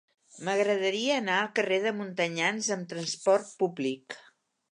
M'agradaria 0.45 1.17
anar 1.23 1.35
al 1.41 1.51
carrer 1.59 1.77
de 1.83 1.91
Montanyans 1.99 2.71
amb 2.77 2.89
trasport 2.97 3.55
públic. 3.65 4.19